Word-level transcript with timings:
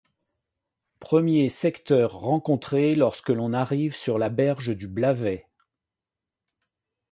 Premier 0.99 1.49
secteur 1.51 2.13
rencontré 2.21 2.95
lorsque 2.95 3.29
l'on 3.29 3.53
arrive 3.53 3.93
sur 3.93 4.17
la 4.17 4.29
berge 4.29 4.75
du 4.75 4.87
Blavet. 4.87 5.45